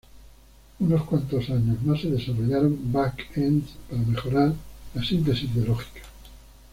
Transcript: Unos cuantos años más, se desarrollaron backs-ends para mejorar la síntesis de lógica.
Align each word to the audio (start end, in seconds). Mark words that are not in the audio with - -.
Unos 0.79 1.03
cuantos 1.03 1.47
años 1.51 1.79
más, 1.83 2.01
se 2.01 2.09
desarrollaron 2.09 2.91
backs-ends 2.91 3.75
para 3.87 4.01
mejorar 4.01 4.53
la 4.95 5.03
síntesis 5.03 5.53
de 5.53 5.61
lógica. 5.63 6.01